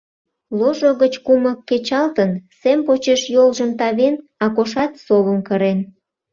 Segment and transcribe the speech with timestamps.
[0.57, 5.79] Ложо гыч кумык кечалтын, сем почеш йолжым тавен, Акошат совым кырен.